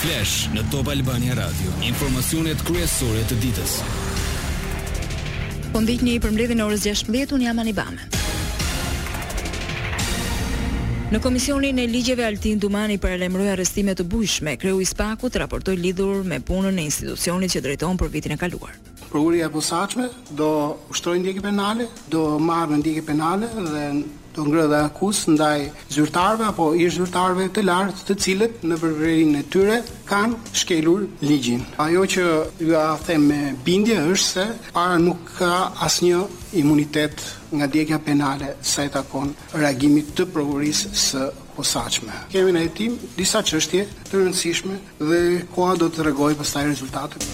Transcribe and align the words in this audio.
Flash 0.00 0.46
në 0.56 0.62
Top 0.72 0.86
Albania 0.88 1.34
Radio, 1.36 1.68
informacionet 1.84 2.62
kryesore 2.64 3.20
të 3.28 3.36
ditës. 3.42 3.74
Pondit 5.74 6.00
një 6.06 6.14
i 6.16 6.20
përmredi 6.24 6.54
në 6.56 6.64
orës 6.70 6.86
16, 6.86 7.34
unë 7.36 7.44
jam 7.44 7.60
Anibame. 7.60 8.06
Në 11.12 11.20
komisionin 11.20 11.82
e 11.82 11.84
ligjeve 11.92 12.24
Altin 12.30 12.56
Dumani 12.62 12.96
për 13.02 13.18
arrestime 13.18 13.50
arestimet 13.58 14.00
të 14.00 14.06
bujshme, 14.08 14.56
kreu 14.62 14.80
i 14.80 14.88
spaku 14.88 15.28
të 15.34 15.42
raportoj 15.44 15.76
lidhur 15.76 16.24
me 16.24 16.40
punën 16.48 16.80
e 16.80 16.86
institucionit 16.88 17.52
që 17.52 17.60
drejton 17.68 18.00
për 18.00 18.12
vitin 18.16 18.32
e 18.32 18.38
kaluar. 18.40 18.72
Prokuria 19.10 19.50
e 19.50 19.52
posaqme 19.52 20.08
do 20.32 20.48
ushtrojë 20.94 21.20
ndjekë 21.26 21.44
penale, 21.44 21.90
do 22.08 22.38
marrë 22.40 22.80
në 22.80 22.96
penale 23.04 23.52
dhe 23.60 23.84
do 24.36 24.44
ngrë 24.46 24.64
dhe 24.70 24.80
akus 24.86 25.24
ndaj 25.30 25.60
zyrtarve 25.92 26.44
apo 26.50 26.66
i 26.74 26.86
zyrtarve 26.94 27.48
të 27.54 27.64
lartë 27.66 28.06
të 28.10 28.16
cilët 28.24 28.62
në 28.70 28.78
përvrerin 28.82 29.34
e 29.40 29.42
tyre 29.52 29.80
kanë 30.10 30.54
shkelur 30.62 31.04
ligjin. 31.24 31.64
Ajo 31.84 32.04
që 32.14 32.26
ju 32.68 32.76
a 32.80 32.84
them 33.06 33.26
me 33.30 33.40
bindje 33.66 33.98
është 34.12 34.28
se 34.28 34.46
para 34.76 34.98
nuk 35.02 35.34
ka 35.38 35.52
asnjë 35.88 36.22
imunitet 36.62 37.22
nga 37.50 37.66
djekja 37.66 37.98
penale 38.06 38.54
sa 38.62 38.84
i 38.86 38.92
takon 38.94 39.34
reagimit 39.54 40.12
të 40.18 40.28
prokurisë 40.34 40.92
së 40.94 41.24
posaçme. 41.56 42.22
Kemi 42.32 42.54
në 42.54 42.64
hetim 42.68 42.98
disa 43.18 43.42
çështje 43.42 43.86
të 44.10 44.18
rëndësishme 44.20 44.76
dhe 45.02 45.24
koha 45.54 45.76
do 45.82 45.90
të 45.90 46.06
rregojë 46.06 46.38
pastaj 46.42 46.66
rezultatet. 46.70 47.26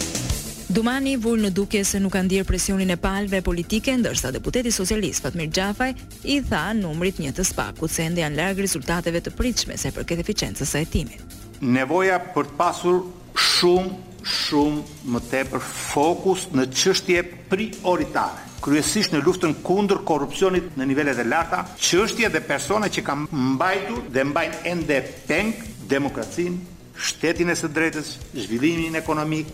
Dumani 0.67 1.13
vull 1.17 1.45
në 1.45 1.53
duke 1.55 1.85
se 1.87 1.99
nuk 2.03 2.11
kanë 2.17 2.31
dirë 2.33 2.45
presionin 2.49 2.91
e 2.91 2.97
palve 2.99 3.39
politike, 3.47 3.93
ndërsa 4.01 4.33
deputeti 4.35 4.73
socialist 4.75 5.23
Fatmir 5.23 5.47
Gjafaj 5.55 5.93
i 6.27 6.41
tha 6.43 6.73
numrit 6.75 7.21
një 7.23 7.31
të 7.37 7.45
spakut 7.47 7.93
se 7.93 8.03
ende 8.09 8.25
janë 8.25 8.35
largë 8.41 8.65
rezultateve 8.67 9.21
të 9.23 9.31
pritshme 9.39 9.77
se 9.79 9.93
për 9.95 10.09
këtë 10.11 10.25
eficiencës 10.27 10.73
e 10.81 10.83
timit. 10.91 11.37
Nevoja 11.63 12.17
për 12.35 12.49
të 12.51 12.59
pasur 12.59 12.99
shumë, 13.39 14.01
shumë 14.27 15.07
më 15.15 15.23
tepër 15.31 15.63
fokus 15.69 16.49
në 16.51 16.67
qështje 16.75 17.23
prioritare 17.53 18.43
kryesisht 18.67 19.13
në 19.15 19.23
luftën 19.23 19.55
kundër 19.63 20.03
korrupsionit 20.09 20.75
në 20.81 20.89
nivelet 20.91 21.21
e 21.23 21.27
larta, 21.31 21.61
çështja 21.79 22.33
dhe 22.35 22.41
personat 22.43 22.91
që 22.97 23.05
kanë 23.07 23.39
mbajtur 23.53 24.03
dhe 24.11 24.25
mbajnë 24.27 24.63
ende 24.73 24.97
peng 25.29 25.55
demokracinë, 25.87 26.59
shtetin 26.99 27.53
e 27.53 27.57
së 27.61 27.69
drejtës, 27.71 28.11
zhvillimin 28.35 28.97
ekonomik, 28.99 29.53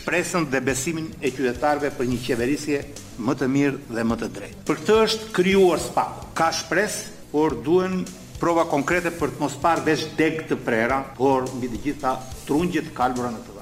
shpresën 0.00 0.46
dhe 0.50 0.60
besimin 0.64 1.08
e 1.24 1.30
qytetarëve 1.34 1.90
për 1.98 2.08
një 2.12 2.18
qeverisje 2.24 2.80
më 3.20 3.34
të 3.40 3.48
mirë 3.52 3.96
dhe 3.96 4.04
më 4.08 4.16
të 4.22 4.28
drejtë. 4.36 4.64
Për 4.70 4.78
këtë 4.80 4.98
është 5.04 5.28
krijuar 5.36 5.80
spa. 5.82 6.06
Ka 6.38 6.50
shpresë, 6.54 7.30
por 7.32 7.56
duhen 7.66 8.02
prova 8.40 8.64
konkrete 8.70 9.12
për 9.18 9.34
të 9.34 9.42
mos 9.44 9.56
parë 9.60 9.84
vetë 9.90 10.12
deg 10.18 10.42
të 10.50 10.60
prera, 10.64 11.02
por 11.18 11.48
mbi 11.56 11.72
të 11.74 11.82
gjitha 11.86 12.14
trungjet 12.48 12.88
e 12.92 12.96
kalbura 12.96 13.32
në 13.34 13.44
të 13.44 13.58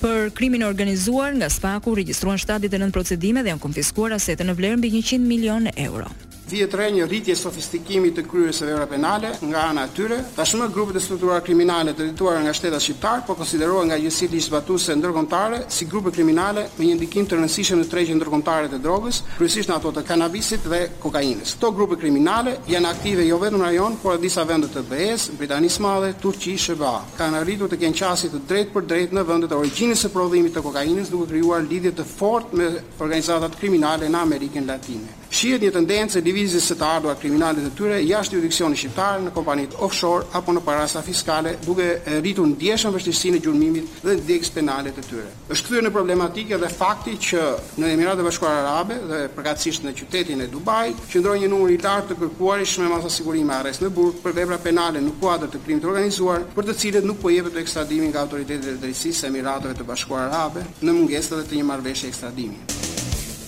Për 0.00 0.30
krimin 0.32 0.62
organizuar 0.64 1.34
nga 1.36 1.50
spaku, 1.52 1.92
registruan 1.98 2.38
79 2.40 2.88
procedime 2.94 3.42
dhe 3.44 3.52
janë 3.52 3.60
konfiskuar 3.60 4.14
asete 4.16 4.46
në 4.48 4.54
vlerë 4.56 4.78
mbi 4.80 4.94
100 4.96 5.18
milion 5.28 5.68
euro. 5.76 6.08
Vjet 6.50 6.72
rre 6.74 6.88
një 6.90 7.04
rritje 7.06 7.36
e 7.36 7.38
sofistikimit 7.38 8.16
të 8.18 8.24
kryesave 8.26 8.72
ora 8.74 8.86
penale 8.90 9.28
nga 9.46 9.60
ana 9.70 9.84
e 9.86 9.90
tyre, 9.94 10.16
tashmë 10.34 10.66
grupet 10.74 10.96
e 10.98 11.02
strukturuara 11.04 11.44
kriminale 11.46 11.92
të 11.94 12.00
drejtuara 12.08 12.40
nga 12.42 12.54
shteta 12.58 12.80
shqiptar 12.82 13.20
po 13.28 13.36
konsiderohen 13.38 13.86
nga 13.86 13.98
gjësi 14.02 14.26
ligjzbatuese 14.32 14.96
ndërkombëtare 14.98 15.60
si 15.76 15.86
grupe 15.92 16.10
kriminale 16.16 16.64
me 16.80 16.88
një 16.88 16.96
ndikim 16.98 17.28
të 17.30 17.38
rëndësishëm 17.38 17.84
në 17.84 17.86
tregjen 17.92 18.18
ndërkombëtare 18.18 18.72
të 18.72 18.80
drogës, 18.82 19.20
kryesisht 19.36 19.70
në 19.70 19.76
ato 19.78 19.92
të 20.00 20.04
kanabisit 20.10 20.66
dhe 20.72 20.80
kokainës. 21.04 21.54
Këto 21.54 21.70
grupe 21.78 22.00
kriminale 22.02 22.56
janë 22.74 22.90
aktive 22.96 23.28
jo 23.30 23.38
vetëm 23.44 23.62
në 23.62 23.68
rajon, 23.70 24.00
por 24.02 24.18
edhe 24.18 24.26
disa 24.26 24.44
vende 24.50 24.72
të 24.74 24.82
BE-s, 24.90 25.30
Britanisë 25.38 25.78
së 25.78 25.86
Madhe, 25.86 26.12
Turqi, 26.24 26.56
SBA. 26.66 26.96
Kanë 27.20 27.44
arritur 27.44 27.70
të 27.70 27.78
kenë 27.84 28.00
qasje 28.02 28.32
të 28.34 28.42
drejtë 28.50 28.74
për 28.74 28.90
drejtë 28.90 29.20
në 29.20 29.26
vendet 29.30 29.54
e 29.54 29.60
origjinës 29.62 30.02
së 30.02 30.12
prodhimit 30.18 30.58
të 30.58 30.66
kokainës 30.66 31.14
duke 31.14 31.30
krijuar 31.30 31.62
lidhje 31.70 31.94
të 32.02 32.08
fortë 32.16 32.58
me 32.58 32.70
organizata 32.98 33.54
kriminale 33.54 34.10
në 34.10 34.26
Amerikën 34.26 34.66
Latine. 34.66 35.19
Shihet 35.30 35.62
një 35.62 35.70
tendencë 35.70 36.18
e 36.18 36.22
lëvizjes 36.26 36.64
së 36.66 36.74
të 36.80 36.86
ardhurave 36.96 37.20
kriminale 37.20 37.62
të 37.62 37.68
tyre 37.78 37.98
jashtë 38.02 38.34
jurisdikcionit 38.34 38.78
shqiptar 38.80 39.20
në 39.26 39.32
kompanitë 39.36 39.78
offshore 39.86 40.26
apo 40.34 40.50
në 40.56 40.62
parasa 40.66 41.02
fiskale, 41.06 41.52
duke 41.62 41.86
rritur 42.16 42.48
ndjeshëm 42.50 42.96
vështirësinë 42.96 43.38
e 43.38 43.42
gjurmimit 43.44 44.00
dhe 44.02 44.16
ndjekjes 44.18 44.50
penale 44.56 44.90
të 44.96 45.04
tyre. 45.06 45.28
Është 45.54 45.68
kthyer 45.68 45.86
në 45.86 45.92
problematikë 45.94 46.56
edhe 46.58 46.72
fakti 46.74 47.14
që 47.28 47.44
në 47.78 47.92
Emiratet 47.94 48.24
e 48.24 48.26
Bashkuara 48.26 48.64
Arabe 48.72 48.98
dhe 49.12 49.22
përkatësisht 49.38 49.86
në 49.86 49.94
qytetin 50.00 50.42
e 50.42 50.50
Dubai, 50.50 50.96
qëndron 51.12 51.38
një 51.44 51.52
numër 51.54 51.76
i 51.76 51.78
lartë 51.86 52.10
të 52.10 52.18
kërkuarish 52.24 52.74
me 52.82 52.90
masa 52.96 53.14
sigurie 53.20 53.46
arrest 53.60 53.86
në 53.86 53.92
burg 54.00 54.18
për 54.26 54.34
vepra 54.42 54.58
penale 54.66 54.98
në 55.06 55.14
kuadër 55.22 55.46
po 55.46 55.54
të 55.56 55.62
krimit 55.68 55.86
të 55.86 55.92
organizuar, 55.94 56.42
për 56.58 56.68
të 56.72 56.78
cilët 56.82 57.06
nuk 57.06 57.22
po 57.22 57.30
jepet 57.30 57.62
ekstradimi 57.62 58.10
nga 58.10 58.26
autoritetet 58.26 58.74
e 58.74 58.78
drejtësisë 58.82 59.22
së 59.22 59.30
Emirateve 59.30 59.78
të 59.78 59.86
Bashkuara 59.94 60.26
Arabe 60.34 60.66
në 60.82 60.98
mungesë 60.98 61.44
të 61.46 61.60
një 61.62 61.70
marrëveshje 61.70 62.10
ekstradimi. 62.10 62.79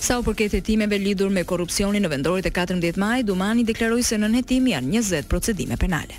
Sa 0.03 0.17
u 0.19 0.23
përket 0.25 0.51
hetimeve 0.57 0.97
lidhur 0.99 1.29
me 1.31 1.45
korrupsionin 1.47 2.03
në 2.03 2.09
vendorit 2.11 2.45
e 2.45 2.51
14 2.51 2.97
maj, 2.99 3.21
Dumani 3.23 3.63
deklaroi 3.63 4.03
se 4.03 4.17
nën 4.19 4.35
hetim 4.35 4.65
janë 4.73 4.91
20 4.99 5.29
procedime 5.31 5.77
penale. 5.79 6.17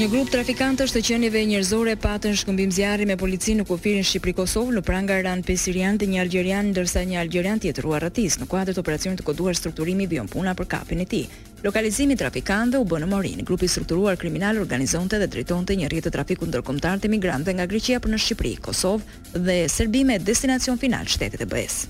Një 0.00 0.06
grup 0.08 0.30
trafikantësh 0.32 0.94
të 0.96 1.00
qenieve 1.04 1.40
njerëzore 1.44 1.92
patën 2.00 2.32
shkëmbim 2.40 2.70
zjarri 2.72 3.04
me 3.04 3.18
policinë 3.20 3.58
në 3.60 3.66
kufirin 3.68 4.04
Shqipëri-Kosovë, 4.08 4.72
në 4.78 4.82
pranga 4.86 5.18
ranë 5.26 5.44
pesirian 5.44 5.98
dhe 6.00 6.06
një 6.08 6.22
algjerian, 6.22 6.70
ndërsa 6.70 7.02
një 7.04 7.18
algjerian 7.20 7.60
tjetër 7.60 7.84
u 7.84 7.92
arratis 7.98 8.38
në 8.40 8.46
kuadër 8.48 8.78
të 8.78 8.80
operacionit 8.80 9.20
të 9.20 9.26
koduar 9.28 9.58
strukturimi 9.60 10.06
vjen 10.08 10.30
puna 10.32 10.54
për 10.56 10.70
kapin 10.72 11.04
e 11.04 11.06
tij. 11.10 11.26
Lokalizimi 11.66 12.16
i 12.16 12.20
trafikantëve 12.22 12.80
u 12.80 12.88
bënë 12.94 13.04
në 13.04 13.10
Morin. 13.12 13.44
Grupi 13.44 13.68
strukturuar 13.68 14.16
kriminal 14.16 14.62
organizonte 14.64 15.20
dhe 15.20 15.28
drejtonte 15.36 15.76
një 15.76 15.90
rritë 15.92 16.06
të 16.08 16.14
trafikut 16.16 16.48
ndërkombëtar 16.54 17.02
të 17.04 17.10
migrantëve 17.18 17.58
nga 17.60 17.68
Greqia 17.68 18.00
për 18.00 18.14
në 18.16 18.22
Shqipëri, 18.24 18.54
Kosovë 18.70 19.36
dhe 19.50 19.58
Serbi 19.68 20.06
me 20.08 20.16
destinacion 20.18 20.80
final 20.80 21.04
shtetit 21.12 21.44
e 21.44 21.50
BE-s. 21.52 21.82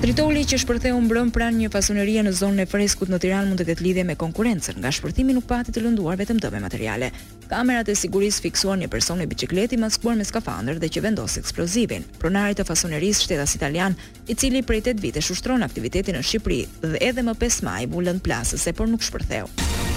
Tritoli 0.00 0.46
që 0.48 0.56
shpërtheu 0.62 0.96
mbrëm 1.04 1.28
pranë 1.28 1.58
një 1.60 1.68
pasonerie 1.74 2.22
në 2.24 2.30
zonën 2.38 2.62
e 2.62 2.64
freskut 2.66 3.10
në 3.12 3.18
Tiranë 3.20 3.50
mund 3.50 3.60
të 3.60 3.66
ketë 3.68 3.84
lidhje 3.84 4.04
me 4.08 4.14
konkurrencën, 4.16 4.78
nga 4.80 4.88
shpërthimi 4.96 5.34
nuk 5.36 5.44
pati 5.44 5.74
të 5.76 5.82
lënduar 5.84 6.16
vetëm 6.16 6.40
dëme 6.40 6.62
materiale. 6.64 7.10
Kamerat 7.50 7.84
e 7.92 7.98
sigurisë 8.00 8.46
fiksuan 8.46 8.80
një 8.80 8.88
person 8.94 9.20
me 9.20 9.28
biçikletë 9.28 9.76
i 9.76 9.80
maskuar 9.84 10.16
me 10.16 10.24
skafandër 10.24 10.80
dhe 10.80 10.88
që 10.94 11.04
vendos 11.04 11.36
eksplozivin. 11.42 12.08
Pronari 12.16 12.56
të 12.56 12.64
fasonerisë 12.70 13.26
shtetas 13.26 13.58
italian, 13.60 13.92
i 14.24 14.32
cili 14.40 14.64
prej 14.64 14.80
8 14.88 15.04
vitesh 15.04 15.34
ushtron 15.36 15.68
aktivitetin 15.68 16.16
në 16.16 16.24
Shqipëri 16.24 16.62
dhe 16.94 17.04
edhe 17.12 17.20
më 17.28 17.36
5 17.44 17.60
maj 17.68 17.82
bulën 17.92 18.24
plasës, 18.24 18.64
por 18.72 18.88
nuk 18.88 19.04
shpërtheu. 19.04 19.89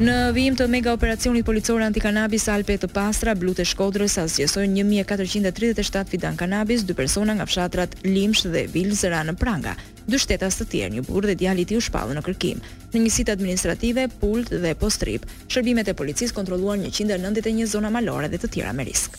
Në 0.00 0.32
vijim 0.32 0.54
të 0.56 0.66
mega 0.72 0.88
operacionit 0.96 1.44
policore 1.44 1.84
antikanabis 1.84 2.46
Alpe 2.48 2.78
të 2.80 2.88
Pastra, 2.94 3.34
Blu 3.36 3.52
Shkodrës 3.52 4.16
asgjësojnë 4.22 4.80
1437 4.88 6.06
fidan 6.08 6.36
kanabis, 6.40 6.84
dy 6.88 6.94
persona 6.96 7.34
nga 7.36 7.44
fshatrat 7.44 7.96
Limsh 8.04 8.42
dhe 8.50 8.64
Vilzëra 8.72 9.20
në 9.28 9.34
Pranga. 9.36 9.76
Dy 10.08 10.18
shtetas 10.18 10.56
të 10.58 10.64
tjerë, 10.72 10.94
një 10.96 11.02
burrë 11.08 11.26
dhe 11.30 11.34
djali 11.44 11.62
i 11.62 11.68
tij 11.68 11.76
u 11.76 11.80
shpallën 11.84 12.16
në 12.18 12.22
kërkim. 12.26 12.58
Në 12.96 13.10
sitë 13.12 13.30
administrative, 13.36 14.02
pult 14.20 14.48
dhe 14.50 14.72
postrip, 14.80 15.22
shërbimet 15.48 15.88
e 15.92 15.94
policisë 15.94 16.34
kontrolluan 16.40 16.80
191 16.88 17.66
zona 17.70 17.90
malore 17.94 18.28
dhe 18.32 18.38
të 18.42 18.48
tjera 18.56 18.72
me 18.74 18.84
risk. 18.88 19.10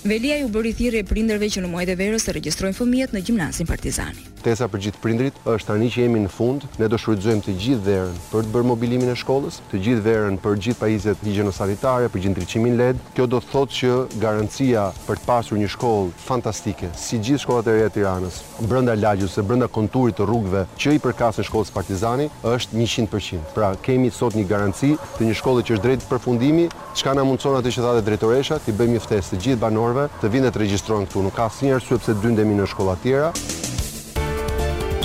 Velia 0.07 0.37
ju 0.39 0.51
bëri 0.55 0.73
thirrje 0.79 1.03
prindërve 1.09 1.49
që 1.51 1.65
në 1.65 1.73
muajt 1.73 1.95
e 1.97 1.99
verës 1.99 2.29
të 2.29 2.37
regjistrojnë 2.39 2.79
fëmijët 2.79 3.17
në 3.17 3.25
Gjimnasin 3.27 3.67
Partizani 3.67 4.36
kujtesa 4.47 4.69
për 4.71 4.79
gjithë 4.85 5.01
prindrit 5.03 5.39
është 5.51 5.67
tani 5.73 5.87
që 5.91 6.03
jemi 6.05 6.19
në 6.23 6.29
fund, 6.31 6.63
ne 6.79 6.87
do 6.89 6.99
shfrytëzojmë 7.01 7.43
të 7.43 7.55
gjithë 7.63 7.83
verën 7.83 8.19
për 8.31 8.45
të 8.47 8.53
bërë 8.55 8.69
mobilimin 8.69 9.09
e 9.11 9.15
shkollës, 9.19 9.57
të 9.73 9.81
gjithë 9.83 10.03
verën 10.05 10.37
për 10.45 10.61
gjithë 10.63 10.79
pajisjet 10.79 11.25
higjienosanitare, 11.27 12.07
për 12.15 12.23
gjithë 12.23 12.35
ndriçimin 12.37 12.77
LED. 12.79 13.01
Kjo 13.17 13.27
do 13.33 13.41
të 13.43 13.51
thotë 13.51 13.79
që 13.79 13.91
garancia 14.23 14.85
për 15.09 15.19
të 15.19 15.27
pasur 15.27 15.59
një 15.59 15.73
shkollë 15.75 16.15
fantastike, 16.29 16.93
si 16.95 17.19
gjithë 17.27 17.43
shkollat 17.43 17.67
e 17.67 17.75
reja 17.75 17.91
të 17.91 17.99
Tiranës, 17.99 18.39
brenda 18.71 18.95
lagjës 19.01 19.35
ose 19.35 19.47
brenda 19.51 19.67
konturit 19.67 20.21
të 20.21 20.31
rrugëve 20.31 20.65
që 20.79 20.95
i 20.95 21.03
përkasin 21.03 21.51
shkollës 21.51 21.75
Partizani, 21.75 22.29
është 22.47 22.79
100%. 22.87 23.53
Pra, 23.59 23.73
kemi 23.83 24.13
sot 24.15 24.39
një 24.39 24.47
garanci 24.53 24.93
të 25.19 25.27
një 25.27 25.35
shkolle 25.43 25.67
që 25.67 25.75
është 25.75 25.87
drejt 25.91 26.07
përfundimi, 26.13 26.69
çka 26.95 27.19
na 27.19 27.27
mundson 27.27 27.59
atë 27.59 27.75
që 27.81 27.89
thatë 27.89 28.07
drejtoresha, 28.13 28.63
ti 28.63 28.79
bëjmë 28.79 29.01
një 29.01 29.07
ftesë 29.09 29.35
të 29.35 29.43
gjithë 29.45 29.65
banorëve 29.67 30.07
të 30.23 30.31
vinë 30.37 30.55
të 30.55 30.63
regjistrohen 30.65 31.11
këtu. 31.11 31.27
Nuk 31.27 31.35
ka 31.35 31.51
asnjë 31.51 31.81
arsye 31.81 31.99
pse 31.99 32.15
dyndemi 32.23 32.55
në 32.63 32.71
shkolla 32.71 32.95
të 33.01 33.09
tjera. 33.11 33.33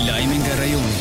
Lajmi 0.07 0.33
nga 0.41 0.55
rajoni. 0.57 0.97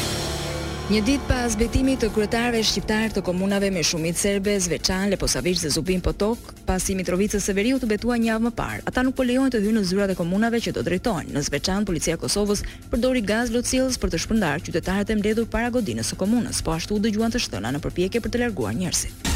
Një 0.93 1.01
ditë 1.07 1.25
pas 1.25 1.55
betimit 1.57 2.03
të 2.03 2.09
kryetarëve 2.13 2.61
shqiptar 2.69 3.15
të 3.15 3.23
komunave 3.25 3.71
me 3.73 3.81
shumicë 3.87 4.21
serbe, 4.21 4.57
Zveçan, 4.61 5.07
Leposavić 5.15 5.63
dhe 5.65 5.71
Zubin 5.73 6.03
Potok, 6.05 6.51
pasi 6.69 6.97
Mitrovicës 6.99 7.47
së 7.49 7.55
Veriut 7.57 7.81
të 7.81 7.89
betua 7.95 8.19
një 8.21 8.29
javë 8.35 8.49
më 8.49 8.53
parë. 8.61 8.83
Ata 8.91 9.07
nuk 9.07 9.17
po 9.17 9.25
lejojnë 9.25 9.55
të 9.57 9.63
hyjnë 9.65 9.77
në 9.79 9.89
zyrat 9.95 10.13
e 10.13 10.19
komunave 10.21 10.61
që 10.67 10.77
do 10.77 10.85
drejtojnë. 10.91 11.33
Në 11.33 11.45
Zveçan, 11.49 11.89
policia 11.89 12.19
e 12.19 12.21
Kosovës 12.27 12.65
përdori 12.93 13.25
gaz 13.33 13.55
lëtsilës 13.57 13.97
për 14.05 14.13
të 14.13 14.23
shpëndarë 14.27 14.69
qytetarët 14.69 15.15
e 15.15 15.17
mbledhur 15.23 15.49
para 15.57 15.73
godinës 15.81 16.13
së 16.13 16.21
komunës, 16.21 16.61
po 16.61 16.77
ashtu 16.77 17.01
dëgjuan 17.07 17.33
të 17.33 17.45
shtëna 17.47 17.73
në 17.79 17.85
përpjekje 17.87 18.25
për 18.27 18.37
të 18.37 18.45
larguar 18.45 18.77
njerëzit. 18.77 19.30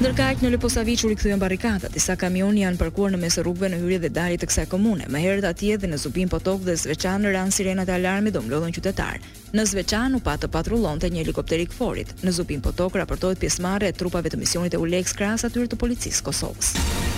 Ndërka 0.00 0.26
e 0.32 0.36
në 0.46 0.50
Leposavicu 0.54 1.10
u 1.10 1.10
këthujen 1.12 1.40
barikatat, 1.42 1.92
disa 1.92 2.14
kamion 2.16 2.56
janë 2.56 2.78
parkuar 2.80 3.12
në 3.12 3.18
mesë 3.20 3.42
rrugve 3.44 3.68
në 3.68 3.80
hyrje 3.82 3.98
dhe 4.06 4.10
dalje 4.16 4.38
të 4.40 4.48
kësaj 4.48 4.64
komune, 4.72 5.04
me 5.12 5.20
herët 5.20 5.44
atje 5.50 5.76
dhe 5.76 5.90
në 5.92 5.98
zubim 6.00 6.30
potok 6.32 6.64
dhe 6.64 6.72
zveçanë 6.86 7.26
në 7.26 7.34
ranë 7.36 7.56
sirenat 7.58 7.92
e 7.92 7.96
alarmi 7.98 8.32
do 8.32 8.40
mblodhën 8.46 8.72
qytetarë. 8.78 9.20
Në 9.52 9.66
Zveçan 9.74 10.16
u 10.16 10.22
pa 10.24 10.38
të 10.40 10.48
patrullon 10.56 10.96
të 11.04 11.12
një 11.12 11.26
helikopteri 11.26 11.68
këforit. 11.68 12.16
Në 12.24 12.32
Zupin 12.38 12.64
Potok 12.64 12.96
raportojt 13.02 13.44
pjesmare 13.44 13.92
e 13.92 13.92
trupave 14.00 14.32
të 14.32 14.40
misionit 14.40 14.72
e 14.72 14.80
Ulex 14.80 15.12
krasa 15.20 15.52
atyre 15.52 15.68
të 15.68 15.82
policisë 15.84 16.24
Kosovës. 16.30 17.09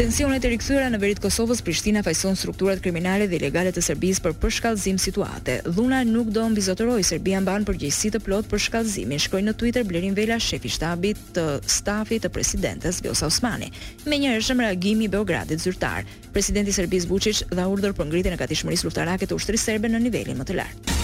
Tensionet 0.00 0.40
e 0.40 0.48
rikthyera 0.54 0.86
në 0.88 0.96
veri 1.02 1.14
të 1.18 1.20
Kosovës, 1.26 1.58
Prishtina 1.60 2.00
fajson 2.00 2.32
strukturat 2.40 2.80
kriminale 2.80 3.26
dhe 3.28 3.36
ilegale 3.36 3.68
të 3.76 3.82
Serbisë 3.84 4.22
për 4.24 4.32
përshkallëzim 4.40 4.96
situate. 4.96 5.58
Dhuna 5.76 5.98
nuk 6.08 6.30
do 6.32 6.46
mbizotërojë 6.54 7.04
Serbia 7.04 7.42
mban 7.44 7.66
përgjegjësi 7.68 8.14
të 8.14 8.20
plot 8.24 8.48
për 8.48 8.62
shkallëzimin, 8.64 9.20
shkroi 9.20 9.42
në 9.44 9.52
Twitter 9.60 9.84
Blerin 9.90 10.16
Vela, 10.16 10.38
shefi 10.40 10.70
i 10.70 10.72
shtabit 10.72 11.20
të 11.36 11.44
stafit 11.68 12.24
të 12.24 12.30
presidentes 12.32 13.02
Vjosa 13.04 13.28
Osmani, 13.28 13.68
me 14.08 14.16
njëshëm 14.24 14.64
reagimi 14.64 15.04
i 15.10 15.12
Beogradit 15.12 15.60
zyrtar. 15.66 16.08
Presidenti 16.32 16.72
i 16.72 16.78
Serbisë 16.80 17.12
Vučić 17.12 17.42
dha 17.52 17.68
urdhër 17.68 17.92
për 18.00 18.08
ngritjen 18.08 18.38
e 18.38 18.40
gatishmërisë 18.40 18.88
luftarake 18.88 19.28
të 19.28 19.36
ushtrisë 19.36 19.68
serbe 19.74 19.92
në 19.92 20.00
nivelin 20.08 20.40
më 20.40 20.48
të 20.48 20.58
lartë. 20.62 20.98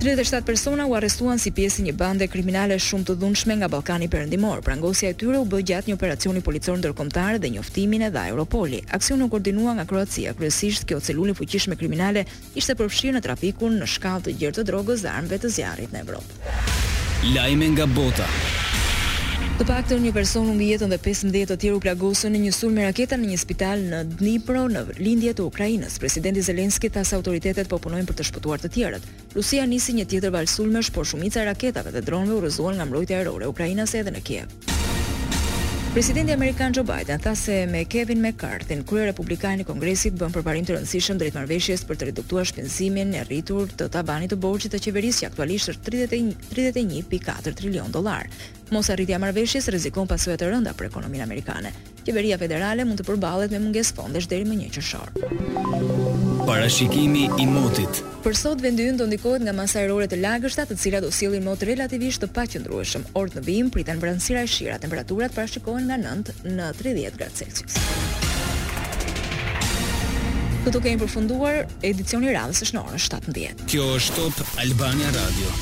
37 0.00 0.42
persona 0.44 0.86
u 0.86 0.92
arrestuan 0.94 1.40
si 1.42 1.50
pjesë 1.50 1.80
e 1.82 1.84
një 1.90 1.94
bande 1.98 2.26
kriminale 2.30 2.76
shumë 2.78 3.02
të 3.08 3.16
dhunshme 3.18 3.56
nga 3.58 3.66
Ballkani 3.72 4.06
Perëndimor. 4.06 4.62
Prangosja 4.62 5.10
e 5.10 5.16
tyre 5.18 5.40
u 5.42 5.46
bë 5.46 5.58
gjatë 5.66 5.90
një 5.90 5.96
operacioni 5.98 6.38
policor 6.48 6.78
ndërkombëtar 6.78 7.40
dhe 7.42 7.50
njoftimin 7.56 8.06
e 8.06 8.12
dha 8.14 8.28
Europoli. 8.30 8.78
Aksioni 8.94 9.26
u 9.26 9.28
koordinua 9.32 9.74
nga 9.74 9.86
Kroacia. 9.90 10.36
Kryesisht 10.38 10.86
kjo 10.86 11.00
celulë 11.02 11.34
fuqishme 11.40 11.74
kriminale 11.74 12.22
ishte 12.54 12.78
përfshirë 12.78 13.18
në 13.18 13.24
trafikun 13.26 13.80
në 13.82 13.90
shkallë 13.96 14.28
të 14.28 14.38
gjerë 14.38 14.60
të 14.60 14.68
drogës 14.70 15.02
dhe 15.02 15.16
armëve 15.18 15.42
të 15.42 15.54
zjarrit 15.58 15.98
në 15.98 16.06
Evropë. 16.06 17.34
Lajme 17.34 17.74
nga 17.74 17.90
bota. 17.98 18.30
Të 19.58 19.64
pak 19.66 19.88
të 19.90 19.96
një 19.98 20.10
person 20.14 20.44
në 20.54 20.66
jetën 20.68 20.92
dhe 20.94 20.98
15 21.02 21.32
të 21.50 21.54
tjerë 21.58 21.78
u 21.80 21.80
plagosën 21.82 22.30
në 22.30 22.44
një 22.44 22.52
sur 22.54 22.70
me 22.70 22.84
raketa 22.86 23.18
në 23.18 23.30
një 23.32 23.38
spital 23.42 23.82
në 23.90 24.02
Dnipro 24.20 24.62
në 24.70 24.84
lindje 25.02 25.32
të 25.34 25.48
Ukrajinës. 25.50 25.98
Presidenti 25.98 26.44
Zelenski 26.46 26.92
tha 26.94 27.02
se 27.04 27.18
autoritetet 27.18 27.66
po 27.66 27.80
punojnë 27.82 28.06
për 28.06 28.20
të 28.20 28.28
shpëtuar 28.30 28.62
të 28.62 28.70
tjerët. 28.76 29.10
Rusia 29.34 29.66
nisi 29.66 29.98
një 29.98 30.06
tjetër 30.14 30.36
valsulmesh, 30.38 30.94
por 30.94 31.10
shumica 31.10 31.42
e 31.42 31.48
raketave 31.50 31.90
dhe 31.90 32.06
dronëve 32.06 32.38
u 32.38 32.40
rrëzuan 32.46 32.78
nga 32.78 32.86
mbrojtja 32.86 33.22
ajrore. 33.24 33.50
Ukraina 33.50 33.90
edhe 33.98 34.14
në 34.14 34.22
Kiev. 34.30 34.67
Presidenti 35.92 36.30
Amerikan 36.32 36.70
Joe 36.72 36.84
Biden 36.84 37.18
tha 37.20 37.34
se 37.34 37.64
me 37.66 37.82
Kevin 37.88 38.20
McCarthy, 38.20 38.76
kërë 38.86 39.06
republikani 39.08 39.64
i 39.64 39.64
Kongresit, 39.66 40.18
bën 40.20 40.34
përparim 40.34 40.66
të 40.68 40.74
rëndësishëm 40.76 41.16
drejt 41.18 41.38
marveshjes 41.38 41.82
për 41.88 41.96
të 41.98 42.08
reduktuar 42.10 42.44
shpenzimin 42.46 43.14
e 43.16 43.22
rritur 43.26 43.72
të 43.72 43.86
tabani 43.96 44.28
të 44.30 44.36
borxhit 44.38 44.74
të 44.76 44.82
qeverisë, 44.84 45.22
që 45.24 45.30
aktualisht 45.30 45.72
është 45.72 45.94
31.4 46.58 47.54
trilion 47.58 47.88
dollar. 47.96 48.28
Mos 48.70 48.92
arritja 48.92 49.16
marrëveshjes 49.24 49.70
rrezikon 49.72 50.10
pasojë 50.12 50.36
të 50.44 50.52
rënda 50.52 50.76
për 50.78 50.90
ekonominë 50.90 51.24
amerikane. 51.24 51.72
Qeveria 52.04 52.36
federale 52.38 52.84
mund 52.84 53.00
të 53.02 53.08
përballet 53.08 53.56
me 53.56 53.64
mungesë 53.64 53.96
fondesh 53.98 54.28
deri 54.30 54.44
më 54.46 54.60
1 54.68 54.76
qershor. 54.76 56.07
Parashikimi 56.48 57.26
i 57.42 57.44
motit. 57.46 57.98
Për 58.24 58.36
sot 58.40 58.62
vendi 58.64 58.86
ynë 58.88 58.96
do 59.02 59.06
ndikohet 59.10 59.42
nga 59.44 59.52
masa 59.52 59.82
ajrore 59.82 60.06
të 60.08 60.16
lagështa, 60.22 60.64
të 60.70 60.78
cilat 60.80 61.04
do 61.04 61.10
sjellin 61.12 61.44
mot 61.44 61.60
relativisht 61.68 62.22
të 62.24 62.30
paqëndrueshëm. 62.38 63.04
Orët 63.20 63.36
në 63.36 63.42
vim 63.44 63.68
pritan 63.74 64.00
vranësira 64.00 64.46
e 64.48 64.48
shira, 64.48 64.78
temperaturat 64.80 65.36
parashikohen 65.36 65.84
nga 65.90 66.00
9 66.06 66.32
në 66.56 66.70
30 66.80 67.20
gradë 67.20 67.40
Celsius. 67.42 67.76
Këtu 70.64 70.82
kemi 70.86 71.02
përfunduar 71.04 71.66
edicionin 71.84 72.32
e 72.32 72.38
radhës 72.38 72.64
së 72.64 72.72
shnorës 72.72 73.10
17. 73.12 73.66
Kjo 73.68 73.90
është 74.00 74.22
Top 74.40 74.56
Albania 74.64 75.12
Radio. 75.20 75.52